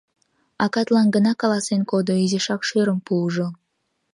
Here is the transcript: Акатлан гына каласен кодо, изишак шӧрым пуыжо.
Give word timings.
Акатлан 0.65 1.07
гына 1.15 1.31
каласен 1.41 1.81
кодо, 1.91 2.13
изишак 2.23 2.61
шӧрым 2.69 2.99
пуыжо. 3.05 3.47